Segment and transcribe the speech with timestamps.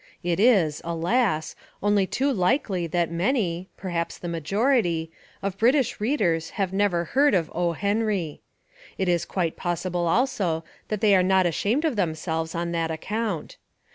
[0.23, 1.55] It is, alas!
[1.83, 5.11] only too likely that many, perhaps the majority,
[5.43, 7.73] of British readers have never heard of O.
[7.73, 8.41] Henry,
[8.97, 13.57] It is quite possible also that they are not ashamed of themselves on that account.